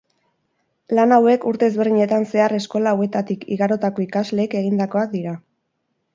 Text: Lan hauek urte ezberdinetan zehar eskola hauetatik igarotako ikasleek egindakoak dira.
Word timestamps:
Lan 0.99 1.11
hauek 1.17 1.45
urte 1.51 1.69
ezberdinetan 1.71 2.25
zehar 2.31 2.57
eskola 2.61 2.95
hauetatik 2.97 3.47
igarotako 3.59 4.05
ikasleek 4.07 4.59
egindakoak 4.63 5.15
dira. 5.17 5.37